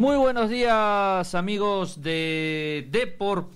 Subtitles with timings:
[0.00, 3.52] Muy buenos días amigos de Deport.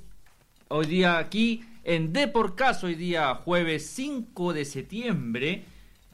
[0.68, 5.64] Hoy día aquí en Deporcast, hoy día jueves 5 de septiembre.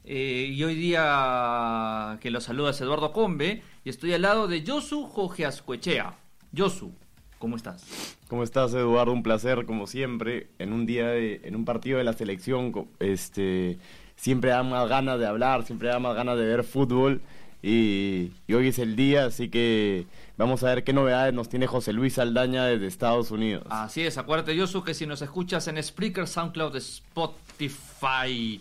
[0.04, 3.64] eh, y hoy día que los saluda es Eduardo Combe.
[3.82, 6.14] Y estoy al lado de Josu Jogeascuechea.
[6.56, 6.92] Josu,
[7.40, 7.84] ¿cómo estás?
[8.28, 9.12] ¿Cómo estás, Eduardo?
[9.12, 13.78] Un placer, como siempre, en un día, de, en un partido de la selección, este,
[14.14, 17.20] siempre da más ganas de hablar, siempre da más ganas de ver fútbol,
[17.62, 20.06] y, y hoy es el día, así que
[20.36, 23.66] vamos a ver qué novedades nos tiene José Luis Aldaña desde Estados Unidos.
[23.68, 28.60] Así es, acuérdate, Josu, que si nos escuchas en Spreaker, SoundCloud, Spotify,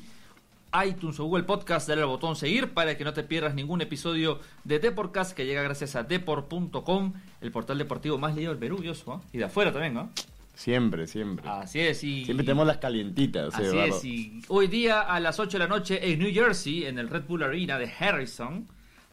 [0.85, 4.39] iTunes o Google Podcast, dale al botón seguir para que no te pierdas ningún episodio
[4.65, 9.13] de Deportcast que llega gracias a deport.com, el portal deportivo más leído del Perú, Josu,
[9.13, 9.21] ¿ah?
[9.31, 10.09] y de afuera también, ¿no?
[10.53, 11.47] Siempre, siempre.
[11.47, 12.25] Así es, y...
[12.25, 16.11] Siempre tenemos las calientitas, Así es, y hoy día a las 8 de la noche
[16.11, 18.67] en New Jersey, en el Red Bull Arena de Harrison,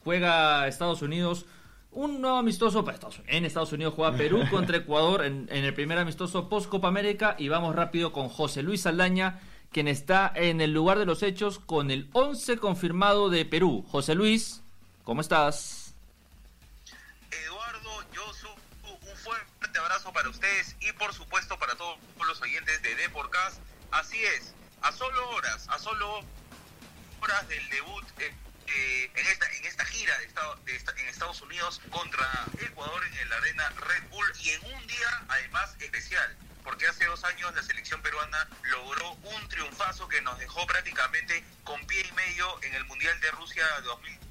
[0.07, 1.47] juega Estados Unidos
[1.91, 3.37] un nuevo amistoso para Estados Unidos.
[3.37, 7.35] En Estados Unidos juega Perú contra Ecuador en, en el primer amistoso post Copa América
[7.41, 9.41] y vamos rápido con José Luis Aldaña,
[9.73, 13.85] quien está en el lugar de los hechos con el 11 confirmado de Perú.
[13.91, 14.63] José Luis,
[15.03, 15.93] ¿cómo estás?
[17.45, 18.49] Eduardo, Yosu,
[18.85, 23.59] un fuerte abrazo para ustedes y por supuesto para todos los oyentes de Deporcast.
[23.91, 26.21] Así es, a solo horas, a solo
[27.21, 28.33] horas del debut eh,
[28.69, 33.19] eh, en, esta, en esta gira de estado, de en Estados Unidos contra Ecuador en
[33.19, 36.37] el Arena Red Bull y en un día además especial.
[36.65, 41.85] Porque hace dos años la selección peruana logró un triunfazo que nos dejó prácticamente con
[41.87, 44.27] pie y medio en el Mundial de Rusia 2018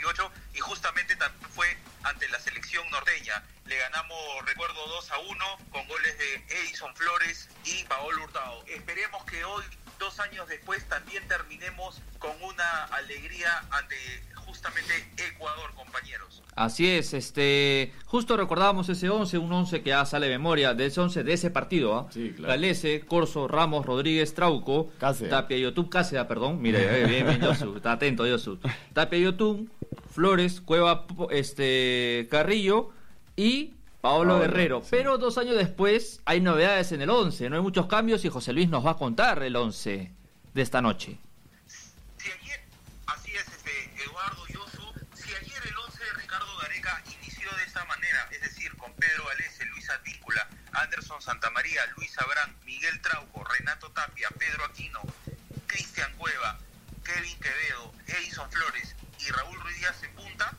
[0.00, 3.42] 18 y justamente también fue ante la selección norteña.
[3.66, 8.64] Le ganamos, recuerdo, 2 a 1 con goles de Edison Flores y Paolo Hurtado.
[8.66, 9.64] Esperemos que hoy,
[10.00, 13.94] dos años después, también terminemos con una alegría ante
[14.34, 14.92] justamente
[15.28, 16.42] Ecuador, compañeros.
[16.56, 20.86] Así es, este, justo recordábamos ese 11, un 11 que ya sale de memoria, de
[20.86, 22.08] ese 11 de ese partido, ¿ah?
[22.10, 22.54] Sí, claro.
[22.54, 25.30] Galese, Corso, Ramos, Rodríguez, Trauco, Cáceres.
[25.30, 28.58] Tapia, Yotun, Cáceres, perdón, mire, eh, bien, bien, Yosu, está atento, Yosu.
[28.92, 29.70] Tapia, Yotun,
[30.10, 32.90] Flores, Cueva, este, Carrillo
[33.36, 34.80] y Paolo Guerrero.
[34.82, 34.88] sí.
[34.90, 38.52] Pero dos años después hay novedades en el 11, no hay muchos cambios y José
[38.52, 40.10] Luis nos va a contar el 11
[40.54, 41.18] de esta noche.
[42.16, 42.60] Si ayer,
[43.06, 44.82] así es, este, Eduardo Yosu,
[45.14, 49.24] si ayer el 11 de Ricardo Gareca inició de esta manera, es decir, con Pedro
[49.26, 55.00] Galese, Luis Advíncula, Anderson Santamaría, Luis Abrán, Miguel Trauco, Renato Tapia, Pedro Aquino,
[55.66, 56.58] Cristian Cueva,
[57.04, 60.52] Kevin Quevedo, Edison Flores y Raúl Ruiz Díaz en punta,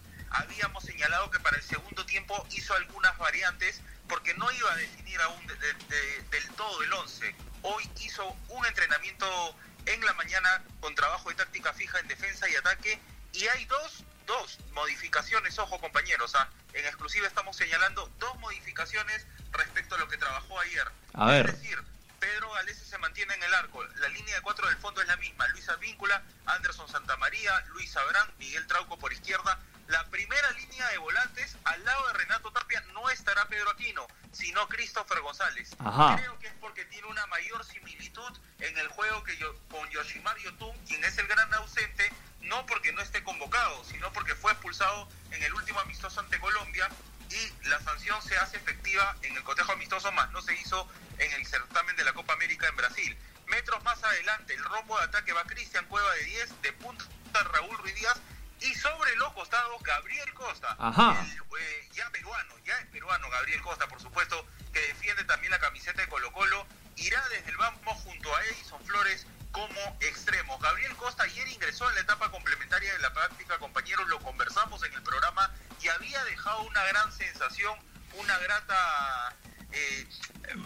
[1.01, 5.47] señalado que para el segundo tiempo hizo algunas variantes porque no iba a definir aún
[5.47, 7.35] de- de- de- del todo el 11.
[7.63, 9.55] Hoy hizo un entrenamiento
[9.87, 13.01] en la mañana con trabajo de táctica fija en defensa y ataque
[13.33, 16.47] y hay dos, dos modificaciones, ojo compañeros, ¿ah?
[16.73, 20.87] en exclusiva estamos señalando dos modificaciones respecto a lo que trabajó ayer.
[21.15, 21.47] A ver.
[21.49, 21.81] Es decir,
[22.19, 23.83] Pedro Galese se mantiene en el arco.
[23.95, 25.47] La línea de cuatro del fondo es la misma.
[25.47, 29.59] Luis Advíncula, Anderson Santamaría, Luis Abrán, Miguel Trauco por izquierda.
[29.87, 34.67] La primera línea de volantes, al lado de Renato Tapia, no estará Pedro Aquino, sino
[34.67, 35.75] Christopher González.
[35.79, 36.15] Ajá.
[36.17, 40.37] Creo que es porque tiene una mayor similitud en el juego que yo, con Yoshimar
[40.37, 42.11] Yotun, quien es el gran ausente,
[42.41, 46.89] no porque no esté convocado, sino porque fue expulsado en el último amistoso ante Colombia
[47.29, 50.87] y la sanción se hace efectiva en el cotejo amistoso, más no se hizo
[51.17, 53.17] en el certamen de la Copa América en Brasil.
[53.47, 57.05] Metros más adelante, el rombo de ataque va Cristian Cueva de 10, de punta
[57.43, 58.19] Raúl Ruiz Díaz
[58.61, 60.75] y sobre los costados Gabriel Costa.
[60.79, 61.17] Ajá.
[61.21, 65.59] El, eh, ya peruano, ya es peruano Gabriel Costa, por supuesto, que defiende también la
[65.59, 70.61] camiseta de Colo Colo, irá desde el banco junto a Edison Flores como extremos.
[70.61, 74.93] Gabriel Costa ayer ingresó en la etapa complementaria de la práctica, compañeros, lo conversamos en
[74.93, 75.51] el programa
[75.81, 77.77] y había dejado una gran sensación,
[78.13, 79.35] una grata...
[79.71, 80.07] eh,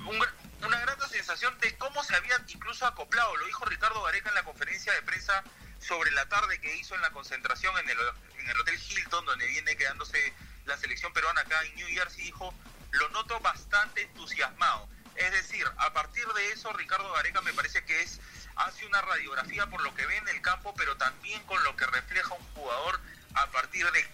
[0.07, 0.19] un
[0.65, 4.43] una grata sensación de cómo se había incluso acoplado, lo dijo Ricardo Gareca en la
[4.43, 5.43] conferencia de prensa
[5.85, 7.97] sobre la tarde que hizo en la concentración en el,
[8.39, 10.33] en el Hotel Hilton, donde viene quedándose
[10.65, 12.53] la selección peruana acá en New Jersey, dijo,
[12.91, 14.89] lo noto bastante entusiasmado.
[15.15, 18.19] Es decir, a partir de eso, Ricardo Gareca me parece que es
[18.55, 21.85] hace una radiografía por lo que ve en el campo, pero también con lo que
[21.85, 22.99] refleja un jugador
[23.35, 24.07] a partir de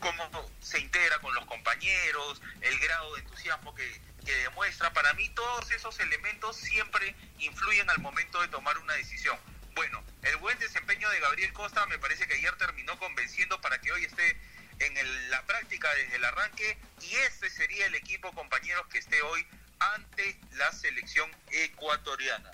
[0.00, 4.92] cómo se integra con los compañeros, el grado de entusiasmo que, que demuestra.
[4.92, 9.38] Para mí todos esos elementos siempre influyen al momento de tomar una decisión.
[9.74, 13.92] Bueno, el buen desempeño de Gabriel Costa me parece que ayer terminó convenciendo para que
[13.92, 14.36] hoy esté
[14.80, 19.20] en el- la práctica desde el arranque y este sería el equipo, compañeros, que esté
[19.22, 19.44] hoy
[19.78, 22.50] ante la selección ecuatoriana.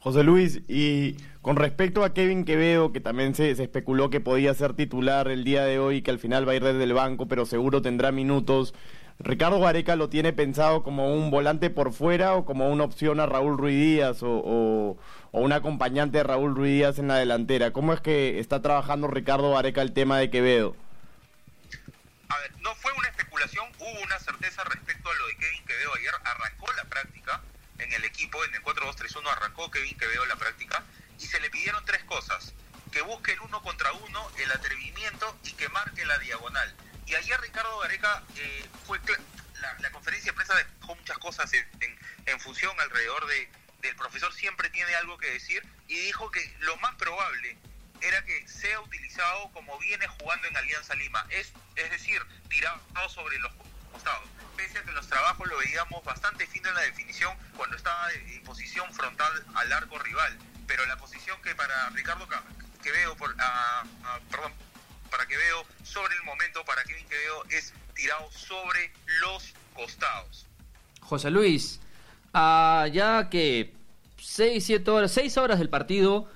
[0.00, 4.52] José Luis, y con respecto a Kevin Quevedo, que también se, se, especuló que podía
[4.52, 7.28] ser titular el día de hoy, que al final va a ir desde el banco,
[7.28, 8.74] pero seguro tendrá minutos.
[9.24, 13.26] ¿Ricardo Gareca lo tiene pensado como un volante por fuera o como una opción a
[13.26, 14.98] Raúl Ruiz Díaz o, o,
[15.30, 17.72] un acompañante de Raúl Ruiz Díaz en la delantera?
[17.72, 20.74] ¿Cómo es que está trabajando Ricardo Gareca el tema de Quevedo?
[22.28, 25.90] A ver, no fue una especulación, hubo una certeza respecto a lo de Kevin Quevedo
[25.96, 27.40] ayer, arrancó la práctica
[27.78, 30.82] en el equipo, en el 4-2-3-1 arrancó Kevin Quevedo la práctica
[31.20, 32.54] y se le pidieron tres cosas,
[32.90, 36.74] que busque el uno contra uno, el atrevimiento y que marque la diagonal.
[37.12, 38.98] Y ayer Ricardo Gareca eh, fue
[39.60, 43.50] la, conferencia de prensa dejó muchas cosas en, en, función alrededor de,
[43.82, 47.58] del profesor siempre tiene algo que decir y dijo que lo más probable
[48.00, 52.80] era que sea utilizado como viene jugando en Alianza Lima, es, es decir, tirado
[53.10, 53.52] sobre los
[53.92, 54.26] costados.
[54.56, 58.10] Pese a que en los trabajos lo veíamos bastante fino en la definición cuando estaba
[58.10, 62.26] en posición frontal al arco rival, pero la posición que para Ricardo
[62.82, 64.54] que veo por, uh, perdón,
[65.12, 70.46] para que veo sobre el momento, para Kevin Quevedo, es tirado sobre los costados.
[71.02, 71.80] José Luis,
[72.34, 73.74] uh, ya que
[74.18, 76.28] 6, 7 horas, 6 horas del partido,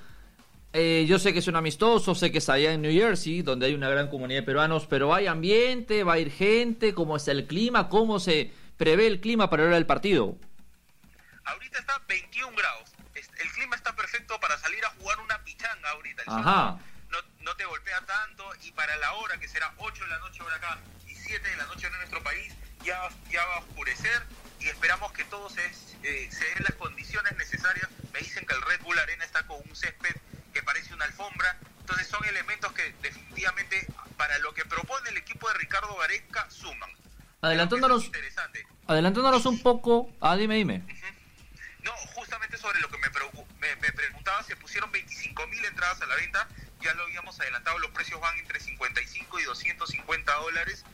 [0.74, 3.64] eh, yo sé que es un amistoso, sé que es allá en New Jersey, donde
[3.64, 6.04] hay una gran comunidad de peruanos, pero ¿hay ambiente?
[6.04, 6.92] ¿Va a ir gente?
[6.92, 7.88] ¿Cómo es el clima?
[7.88, 10.36] ¿Cómo se prevé el clima para la hora del partido?
[11.44, 12.90] Ahorita está 21 grados.
[13.14, 16.22] El clima está perfecto para salir a jugar una pichanga ahorita.
[16.24, 16.78] El Ajá.
[17.10, 20.42] No, no, te golpea tanto y para la hora, que será 8 de la noche
[20.42, 22.54] hora acá y 7 de la noche en nuestro país,
[22.84, 24.22] ya, ya va a oscurecer
[24.60, 25.64] y esperamos que todo se,
[26.02, 27.88] eh, se den las condiciones necesarias.
[28.12, 30.16] Me dicen que el Red Bull Arena está con un césped
[30.52, 31.58] que parece una alfombra.
[31.80, 33.86] Entonces son elementos que definitivamente
[34.16, 36.90] para lo que propone el equipo de Ricardo Gareca suman.
[37.42, 38.10] Adelantándonos,
[38.86, 40.82] adelantándonos un poco, ah, dime, dime.
[40.84, 41.16] Uh -huh.
[41.82, 43.08] No, justamente sobre lo que me,
[43.60, 46.48] me, me preguntaba, se pusieron 25 mil entradas a la venta,
[46.80, 50.84] ya lo habíamos adelantado, los precios van entre 55 y 250 dólares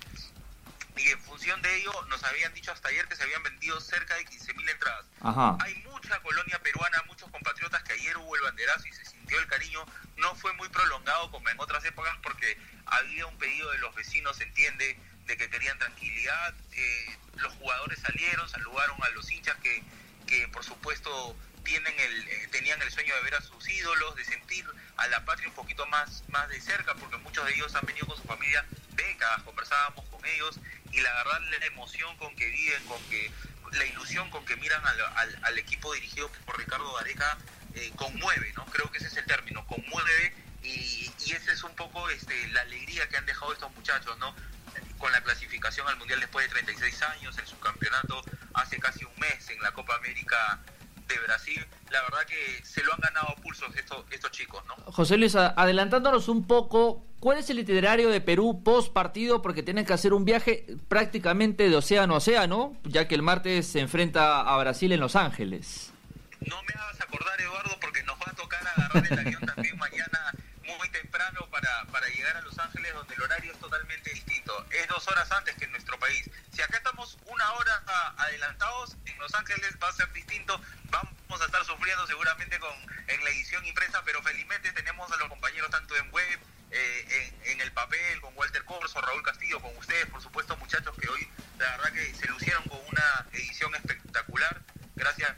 [0.96, 4.14] y en función de ello nos habían dicho hasta ayer que se habían vendido cerca
[4.14, 5.06] de 15 mil entradas.
[5.22, 5.56] Ajá.
[5.60, 9.46] Hay mucha colonia peruana, muchos compatriotas que ayer hubo el banderazo y se sintió el
[9.46, 9.84] cariño.
[10.16, 14.36] No fue muy prolongado como en otras épocas porque había un pedido de los vecinos,
[14.36, 16.54] se entiende, de que querían tranquilidad.
[16.72, 19.82] Eh, los jugadores salieron, saludaron a los hinchas que,
[20.26, 24.24] que por supuesto tienen el, eh, tenían el sueño de ver a sus ídolos, de
[24.24, 24.66] sentir
[24.96, 28.06] a la patria un poquito más, más de cerca, porque muchos de ellos han venido
[28.06, 30.58] con su familia décadas, conversábamos con ellos
[30.90, 33.30] y la verdad la emoción con que viven, con que
[33.72, 37.38] la ilusión con que miran al, al, equipo dirigido por Ricardo Gareca
[37.74, 38.66] eh, conmueve, ¿no?
[38.66, 42.60] Creo que ese es el término, conmueve y, y esa es un poco este, la
[42.62, 44.34] alegría que han dejado estos muchachos, ¿no?
[44.98, 48.22] Con la clasificación al Mundial después de 36 años, el subcampeonato
[48.54, 50.60] hace casi un mes en la Copa América
[51.12, 54.74] de Brasil, la verdad que se lo han ganado pulsos estos, estos chicos, ¿no?
[54.92, 59.42] José Luis, adelantándonos un poco, ¿cuál es el itinerario de Perú post partido?
[59.42, 63.66] Porque tienen que hacer un viaje prácticamente de océano a océano, ya que el martes
[63.66, 65.92] se enfrenta a Brasil en Los Ángeles.
[66.40, 70.18] No me hagas acordar, Eduardo, porque nos va a tocar agarrar el avión también mañana
[71.90, 74.66] para, llegar a Los Ángeles, donde el horario es totalmente distinto.
[74.70, 76.28] Es dos horas antes que en nuestro país.
[76.52, 77.82] Si acá estamos una hora
[78.18, 80.60] adelantados, en Los Ángeles va a ser distinto.
[80.90, 82.72] Vamos a estar sufriendo seguramente con
[83.06, 86.40] en la edición impresa, pero felizmente tenemos a los compañeros tanto en web,
[86.70, 90.96] eh, en, en, el papel, con Walter Corso, Raúl Castillo, con ustedes, por supuesto, muchachos
[90.98, 91.28] que hoy
[91.58, 94.62] la verdad que se lucieron con una edición espectacular.
[94.94, 95.34] Gracias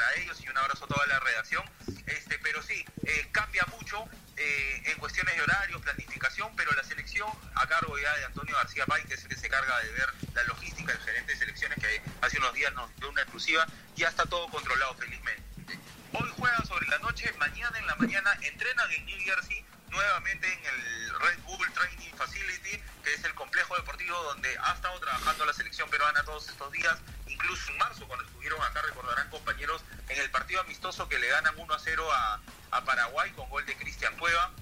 [0.00, 1.64] para, ellos y un abrazo a toda la redacción.
[2.06, 7.28] Este, pero sí, eh, cambia mucho eh, en cuestiones de horario, planificación, pero la selección
[7.54, 10.08] a cargo ya de Antonio García Pay, que es el que se carga de ver
[10.34, 13.66] la logística, el gerente de selecciones que hace unos días nos dio una exclusiva,
[13.96, 15.78] ya está todo controlado felizmente.
[16.12, 20.64] Hoy juegan sobre la noche, mañana en la mañana entrenan en New Jersey, nuevamente en
[20.66, 25.52] el Red Bull Training Facility, que es el complejo deportivo donde ha estado trabajando la
[25.52, 26.96] selección peruana todos estos días,
[27.42, 31.54] incluso en marzo cuando estuvieron acá, recordarán compañeros, en el partido amistoso que le ganan
[31.58, 32.40] 1 a 0 a,
[32.84, 34.52] Paraguay con gol de Cristian Cueva.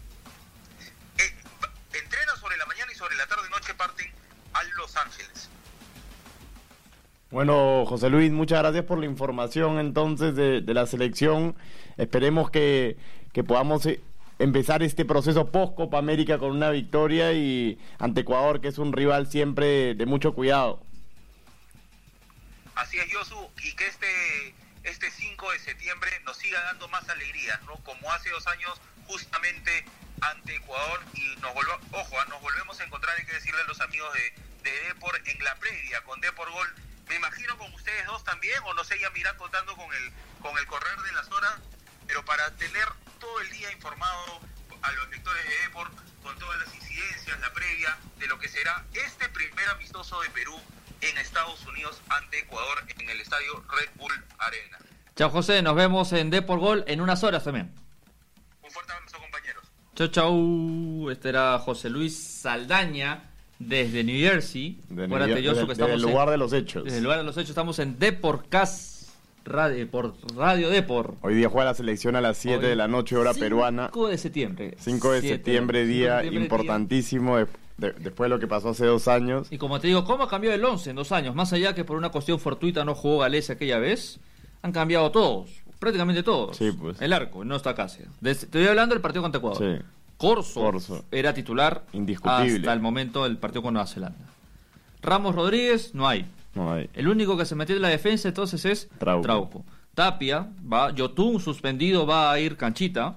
[1.19, 1.35] Eh,
[1.93, 4.11] entrenan sobre la mañana y sobre la tarde noche parten
[4.53, 5.49] a Los Ángeles.
[7.31, 11.57] Bueno, José Luis, muchas gracias por la información entonces de, la selección.
[11.97, 12.97] Esperemos que,
[13.33, 13.87] que podamos
[14.39, 18.93] empezar este proceso post Copa América con una victoria y ante Ecuador, que es un
[18.93, 20.81] rival siempre de mucho cuidado.
[22.79, 24.55] Así es, Yosu, y que este,
[24.85, 27.75] este 5 de septiembre nos siga dando más alegría, ¿no?
[27.83, 29.85] Como hace dos años, justamente
[30.21, 33.81] ante Ecuador, y nos volvemos, ojo, nos volvemos a encontrar, hay que decirle a los
[33.81, 36.73] amigos de, de Depor en la previa, con Depor Gol.
[37.09, 40.13] Me imagino con ustedes dos también, o no sé, ya me irán contando con el,
[40.41, 41.55] con el correr de las horas,
[42.07, 44.41] pero para tener todo el día informado
[44.83, 45.93] a los lectores de Deport
[46.23, 50.63] con todas las incidencias, la previa de lo que será este primer amistoso de Perú
[51.01, 54.79] en Estados Unidos ante Ecuador en el estadio Red Bull Arena.
[55.17, 57.73] Chao José, nos vemos en Deport Gol en unas horas también.
[58.63, 59.65] Un fuerte abrazo compañeros.
[59.97, 61.11] Chau, chau.
[61.11, 63.25] Este era José Luis Saldaña
[63.59, 64.79] desde New Jersey.
[64.89, 66.85] De Acuérdate, New- Josu, desde- que estamos desde el en- lugar de los hechos.
[66.85, 69.09] Desde el lugar de los hechos estamos en Deportcast
[69.45, 71.15] Radio, por Radio Depor.
[71.23, 73.87] Hoy día juega la selección a las 7 de la noche, hora peruana.
[73.87, 74.75] 5 de septiembre.
[74.79, 77.39] 5 de septiembre, de día septiembre, importantísimo
[77.79, 79.49] de- después de lo que pasó hace dos años.
[79.51, 81.35] Y como te digo, ¿cómo ha cambiado el 11 en dos años?
[81.35, 84.21] Más allá que por una cuestión fortuita no jugó Gales aquella vez,
[84.63, 86.57] han cambiado todos, prácticamente todos.
[86.57, 87.01] Sí, pues.
[87.01, 88.03] El arco, no está casi.
[88.23, 89.79] Te estoy hablando del partido contra Ecuador.
[89.79, 89.85] Sí.
[90.19, 91.05] Corso, Corso.
[91.13, 92.57] era titular Indiscutible.
[92.57, 94.19] hasta el momento del partido con Nueva Zelanda.
[95.01, 96.27] Ramos Rodríguez, no hay.
[96.57, 96.91] No hay.
[96.95, 99.65] El único que se metió en la defensa entonces es Trauco.
[99.95, 103.15] Tapia, va, Yotun suspendido, va a ir Canchita.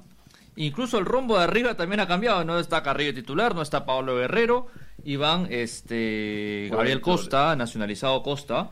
[0.58, 4.18] Incluso el rombo de arriba también ha cambiado, no está Carrillo titular, no está Pablo
[4.18, 4.68] Guerrero,
[5.04, 7.02] y van este Gabriel.
[7.02, 8.70] Costa, nacionalizado Costa,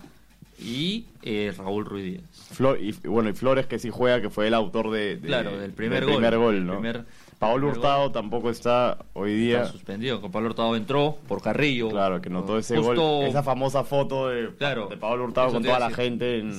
[0.62, 2.24] y eh, Raúl Ruiz Díaz.
[2.52, 5.58] Flor- y, bueno, y Flores que sí juega, que fue el autor de, de- Claro,
[5.58, 6.16] del primer del gol.
[6.18, 6.74] primer gol, El ¿no?
[6.74, 7.06] primer-
[7.40, 8.12] Paolo primer Hurtado gol.
[8.12, 9.60] tampoco está hoy día.
[9.62, 11.88] Está suspendido, con Pablo Hurtado entró por Carrillo.
[11.90, 15.64] Claro, que notó ese Justo- gol, esa famosa foto de, Claro, de Pablo Hurtado con
[15.64, 16.52] toda la gente en...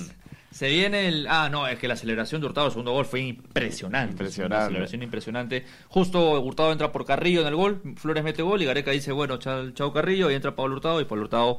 [0.50, 1.26] Se viene el.
[1.28, 4.12] Ah, no, es que la aceleración de Hurtado, el segundo gol, fue impresionante.
[4.12, 4.56] Impresionante.
[4.56, 5.64] Una aceleración impresionante.
[5.88, 9.36] Justo Hurtado entra por Carrillo en el gol, Flores mete gol y Gareca dice, bueno,
[9.38, 11.58] chao, chao Carrillo, y entra Pablo Hurtado, y Pablo Hurtado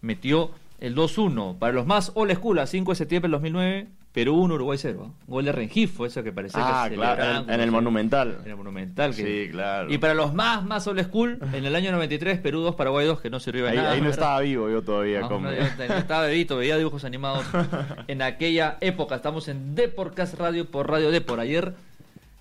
[0.00, 1.58] metió el 2-1.
[1.58, 5.14] Para los más old school, a 5 de septiembre del 2009, Perú 1, Uruguay 0.
[5.28, 8.38] Gol de Rengifo, ese que parecía Ah, que claro, en, en el Monumental.
[8.44, 9.14] En el Monumental.
[9.14, 9.92] que- Sí, claro.
[9.92, 13.20] Y para los más, más old school, en el año 93, Perú 2, Paraguay 2,
[13.20, 13.90] que no sirvió de Ahí, nada.
[13.92, 14.18] ahí no ¿verdad?
[14.18, 15.20] estaba vivo yo todavía.
[15.20, 17.44] No, como- no, yo no estaba bebito, veía dibujos animados
[18.08, 19.14] en aquella época.
[19.14, 21.38] Estamos en Deporcast Radio por Radio Depor.
[21.38, 21.72] Ayer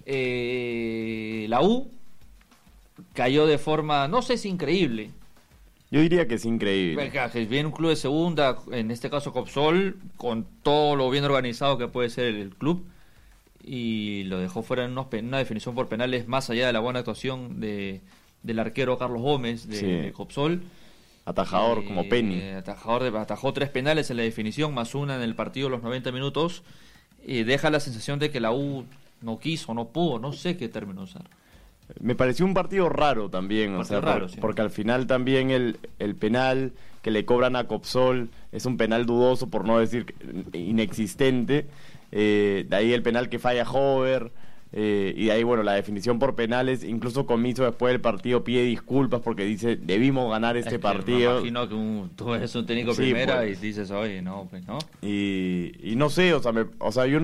[0.07, 1.87] eh, la U
[3.13, 5.11] cayó de forma, no sé si increíble.
[5.91, 7.11] Yo diría que es increíble.
[7.49, 11.87] Viene un club de segunda, en este caso Copsol, con todo lo bien organizado que
[11.87, 12.85] puede ser el club,
[13.63, 16.99] y lo dejó fuera en unos una definición por penales, más allá de la buena
[16.99, 18.01] actuación de,
[18.43, 19.85] del arquero Carlos Gómez de, Sí.
[19.85, 20.61] de Copsol.
[21.25, 22.41] Atajador Eh, como Penny.
[22.51, 25.83] atajador de- atajó tres penales en la definición, más una en el partido de los
[25.83, 26.63] 90 minutos.
[27.25, 28.85] Y deja la sensación de que la U
[29.21, 31.23] no quiso, no pudo, no sé qué término usar.
[31.99, 34.37] Me pareció un partido raro también, o sea, raro, por- sí.
[34.39, 39.05] porque al final también el, el penal que le cobran a Copsol es un penal
[39.05, 40.13] dudoso, por no decir
[40.53, 41.65] inexistente.
[42.11, 44.31] Eh, de ahí el penal que falla Hover.
[44.71, 46.83] eh, y de ahí, bueno, la definición por penales.
[46.83, 51.31] Incluso Comiso después del partido pide disculpas porque dice, debimos ganar Es este que partido.
[51.31, 53.57] Me imagino que un- tú eres un técnico Sí, primera pues.
[53.63, 54.77] y dices, oye, no, pues no.
[55.01, 57.19] Y, y no sé, o sea, me- o sea yo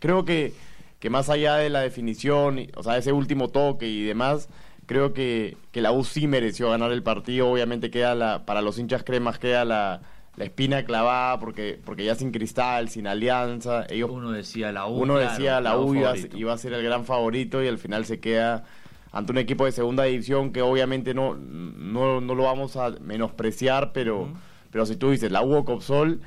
[0.00, 0.52] creo que,
[1.00, 4.48] que más allá de la definición, o sea, ese último toque y demás,
[4.86, 7.50] creo que, que la U sí mereció ganar el partido.
[7.50, 10.02] Obviamente queda la, para los hinchas cremas queda la,
[10.36, 15.02] la espina clavada porque, porque ya sin cristal, sin alianza, ellos Uno decía la U.
[15.02, 18.04] uno claro, decía la U iba, iba a ser el gran favorito y al final
[18.04, 18.64] se queda
[19.12, 23.92] ante un equipo de segunda división que obviamente no, no, no lo vamos a menospreciar,
[23.92, 24.28] pero,
[24.70, 26.20] pero si tú dices la U o Copsol,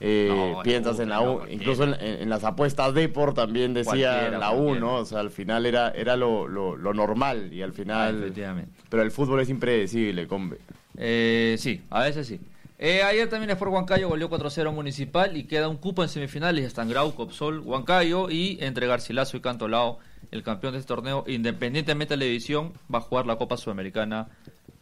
[0.00, 4.74] eh, No, piensas en la U, incluso en, las apuestas Deport también decía la U.
[4.74, 4.96] ¿no?
[4.96, 8.18] O sea, al final era, era lo, lo, lo normal y al Ah, final...
[8.22, 8.72] efectivamente.
[8.88, 10.58] pero el fútbol es impredecible, combe.
[10.96, 12.40] Eh, sí, a veces sí.
[12.82, 16.64] Eh, ayer también Sport Huancayo goleó 4-0 a Municipal y queda un cupo en semifinales.
[16.64, 19.98] Están Grau, Copsol, Huancayo y entre Garcilaso y Cantolao,
[20.30, 24.28] el campeón de este torneo, independientemente de la división, va a jugar la Copa Sudamericana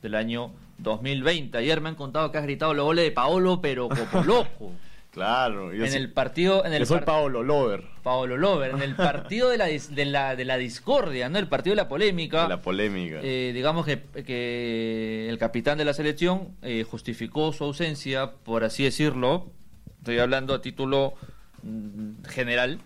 [0.01, 1.59] del año 2020.
[1.59, 4.71] Ayer me han contado que has gritado los goles de Paolo, pero como loco.
[5.19, 5.75] Claro.
[5.75, 9.49] Yo en el partido, en el yo soy Paolo Lover, Paolo Lover, en el partido
[9.51, 11.39] de la, dis- de la, de la discordia, ¿no?
[11.39, 12.45] El partido de la polémica.
[12.45, 13.19] de la polémica.
[13.23, 18.85] Eh, digamos que, que el capitán de la selección eh, justificó su ausencia, por así
[18.85, 19.51] decirlo,
[19.99, 21.15] estoy hablando a título
[21.63, 22.79] mm, general,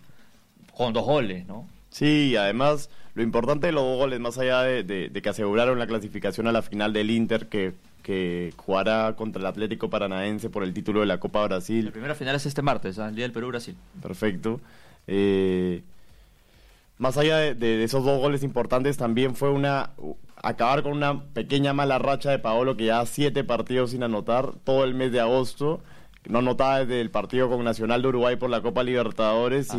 [0.75, 1.67] con dos goles, ¿no?
[1.89, 5.29] Sí, y además lo importante de los dos goles, más allá de, de- de que
[5.29, 10.49] aseguraron la clasificación a la final del Inter, que, que jugará contra el Atlético Paranaense
[10.49, 11.89] por el título de la Copa La Brasil.
[11.91, 13.07] primera final es este martes, ¿ah?
[13.07, 13.75] el día del Perú-Brasil.
[14.01, 14.59] Perfecto.
[15.07, 15.81] Eh,
[16.97, 19.91] más allá de, esos dos goles importantes, también fue una
[20.43, 24.83] acabar con una pequeña mala racha de Paolo, que ya siete partidos sin anotar todo
[24.83, 25.81] el mes de agosto.
[26.27, 29.69] No anotaba desde el partido con Nacional de Uruguay por la Copa Libertadores.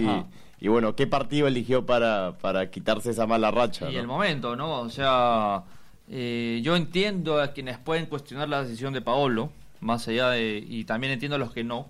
[0.60, 3.90] Y, bueno, ¿qué partido eligió para, para quitarse esa mala racha?
[3.90, 4.00] Y no?
[4.00, 4.80] el momento, ¿no?
[4.80, 5.64] O sea,
[6.08, 10.64] eh, yo entiendo a quienes pueden cuestionar la decisión de Paolo, más allá de.
[10.66, 11.88] y también entiendo a los que no.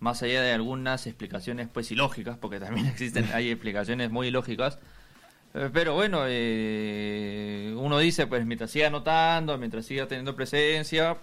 [0.00, 4.78] más allá de algunas explicaciones pues ilógicas, porque también existen, hay explicaciones muy ilógicas,
[5.54, 11.16] eh, pero bueno, eh, uno dice, pues mientras siga anotando, mientras siga teniendo presencia,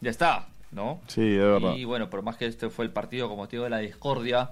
[0.00, 1.00] ya está, ¿no?
[1.08, 1.74] Sí, de verdad.
[1.76, 4.50] Y bueno, por más que este fue el partido como motivo de la discordia,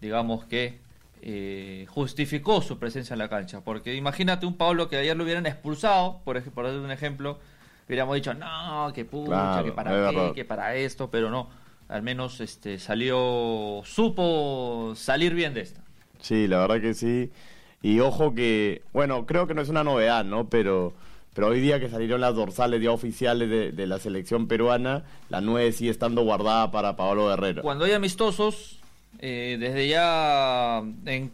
[0.00, 0.78] digamos que
[1.22, 3.62] eh, justificó su presencia en la cancha.
[3.62, 7.38] Porque imagínate un Pablo que ayer lo hubieran expulsado, por ejemplo, por dar un ejemplo,
[7.86, 11.48] hubiéramos dicho, no, que pucha, Claro, que para qué, que para esto, pero no.
[11.88, 15.80] Al menos este salió, supo salir bien de esta.
[16.20, 17.30] Sí, la verdad que sí.
[17.82, 20.48] Y ojo que, bueno, creo que no es una novedad, ¿no?
[20.48, 20.94] Pero,
[21.34, 25.42] pero hoy día que salieron las dorsales ya oficiales de, de la selección peruana, la
[25.42, 27.60] 9 sigue estando guardada para Pablo Guerrero.
[27.60, 28.80] Cuando hay amistosos,
[29.20, 31.32] eh, desde ya, en,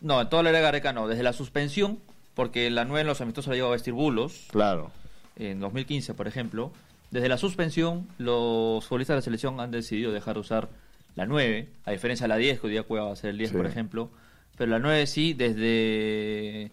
[0.00, 1.98] no, en toda la era Gareca no, desde la suspensión,
[2.34, 4.90] porque la 9 en los amistosos la llegó a vestir bulos, Claro.
[5.36, 6.72] en 2015, por ejemplo,
[7.10, 10.68] desde la suspensión, los futbolistas de la selección han decidido dejar de usar
[11.14, 13.38] la 9, a diferencia de la 10, que hoy día Cueva va a ser el
[13.38, 13.56] 10, Sí.
[13.56, 14.10] por ejemplo.
[14.58, 16.64] Pero la 9 sí, desde.
[16.64, 16.70] eh,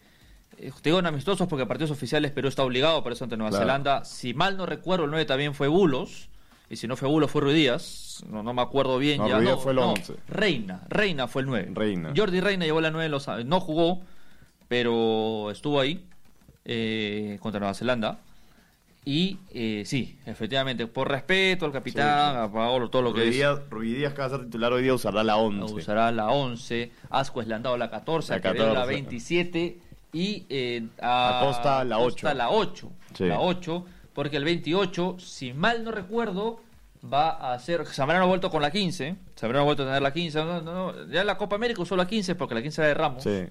[0.57, 3.63] Te digo en amistosos porque partidos oficiales Perú está obligado por eso ante Nueva Claro.
[3.65, 4.05] Zelanda.
[4.05, 6.29] Si mal no recuerdo, el 9 también fue Bulos.
[6.73, 8.23] Y si no fue Bulos, fue Ruidías.
[8.27, 9.35] No, no me acuerdo bien No, ya.
[9.35, 10.15] Ruidías no, fue el no, 11.
[10.27, 10.81] Reina.
[10.89, 11.71] Reina fue el 9.
[11.75, 12.13] Reina.
[12.17, 13.27] Jordi Reina llevó la 9 en los.
[13.45, 14.01] No jugó,
[14.67, 16.03] pero estuvo ahí
[16.65, 18.17] eh, contra Nueva Zelanda.
[19.05, 22.41] Y eh, sí, efectivamente, por respeto al capitán, Sí, sí.
[22.43, 23.27] a Paolo, todo lo que es.
[23.27, 25.73] Ruidías, Ruidías, que va a ser titular hoy día, usará la 11.
[25.75, 28.93] Usará la 11, Ascuez le han dado la 14, La a Quevedo la 14.
[28.93, 29.79] 27
[30.13, 32.37] y eh, a Acosta la Acosta 8.
[32.37, 32.91] la 8.
[33.13, 33.23] Sí.
[33.25, 36.59] La 8, porque el 28, si mal no recuerdo,
[37.11, 37.85] va a ser.
[37.85, 39.15] Zambrano ha vuelto con la 15.
[39.37, 40.39] Zambrano ha vuelto a tener la 15.
[40.39, 42.93] No, no, no, ya la Copa América usó la 15 porque la 15 era de
[42.93, 43.23] Ramos.
[43.23, 43.43] Sí.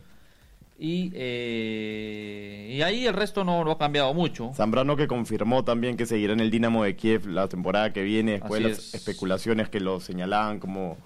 [0.79, 4.53] Y, eh, y ahí el resto no, no ha cambiado mucho.
[4.55, 8.33] Zambrano que confirmó también que seguirá en el Dinamo de Kiev la temporada que viene,
[8.33, 8.95] después de las es.
[8.95, 10.97] especulaciones que lo señalaban como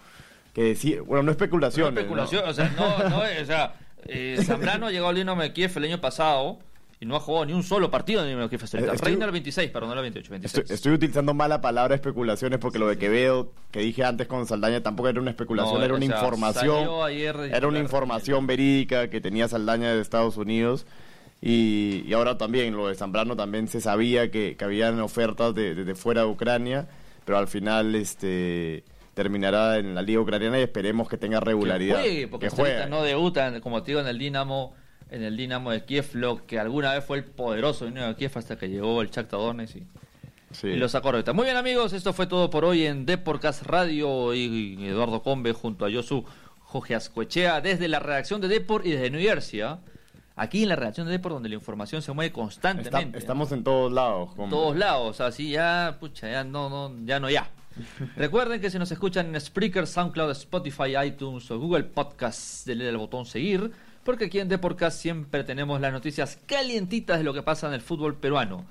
[0.55, 3.75] que decía, bueno, no especulaciones, No, especulación, o sea, no, no, o sea,
[4.07, 6.59] eh, Zambrano llegó al Dinamo de Kiev el año pasado
[6.99, 8.79] y no ha jugado ni un solo partido en el hasta ahorita.
[8.93, 10.59] Eh, Estoy- Reina el 26, perdón, no el 28, 26.
[10.63, 14.47] Estoy, estoy utilizando mal la palabra especulaciones porque lo de Quevedo, que dije antes con
[14.47, 16.89] Saldaña, tampoco era una especulación, No, era una o sea, información.
[17.05, 20.87] ayer Era una información verídica que tenía Saldaña de Estados Unidos.
[21.43, 25.75] Y, y ahora también, lo de Zambrano también se sabía que, que habían ofertas de,
[25.75, 26.89] de- de fuera de Ucrania,
[27.27, 31.97] pero al final este terminará en la liga ucraniana y esperemos que tenga regularidad.
[31.97, 32.87] Que juegue, porque que juegue.
[32.87, 34.75] no debuta, como te digo, en el Dinamo,
[35.11, 38.33] en el Dinamo de Kiev, lo que alguna vez fue el poderoso Dinamo de Kiev
[38.35, 39.87] hasta que llegó el Shakhtar Donetsk y,
[40.53, 40.69] Sí.
[40.69, 41.33] y lo sacó ahorita.
[41.33, 45.85] Muy bien amigos, esto fue todo por hoy en Deporcast Radio y Eduardo Combe junto
[45.85, 46.25] a Josu
[46.61, 49.61] Jorge Ascoechea desde la redacción de Deport y desde New Jersey.
[49.61, 49.81] ¿ah?
[50.35, 53.17] Aquí en la redacción de Deport donde la información se mueve constantemente.
[53.17, 53.19] ¿ah?
[53.19, 54.31] estamos en todos lados.
[54.39, 57.51] en todos lados, así ya, pucha, ya no, no, ya no, ya.
[58.17, 62.97] Recuerden que si nos escuchan en Spreaker, SoundCloud, Spotify, iTunes o Google Podcasts, denle al
[62.97, 63.73] botón seguir,
[64.07, 67.83] porque aquí en Deporcast siempre tenemos las noticias calientitas de lo que pasa en el
[67.83, 68.65] fútbol peruano.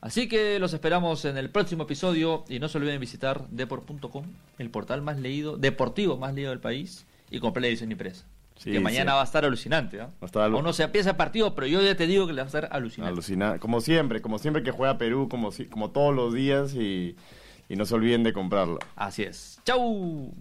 [0.00, 4.24] Así que los esperamos en el próximo episodio y no se olviden visitar deport.com,
[4.58, 8.24] el portal más leído, deportivo más leído del país y comprar la edición impresa.
[8.56, 9.14] Sí, que mañana sí.
[9.16, 10.00] va a estar alucinante.
[10.00, 10.06] ¿ah?
[10.06, 12.26] Va a estar alu- Aún no se empieza el partido, pero yo ya te digo
[12.26, 13.12] que le va a estar alucinante.
[13.12, 13.58] Alucinante.
[13.58, 17.16] Como siempre, como siempre que juega Perú, como, si- como todos los días y,
[17.68, 18.78] y no se olviden de comprarlo.
[18.94, 19.60] Así es.
[19.64, 20.32] ¡Chau!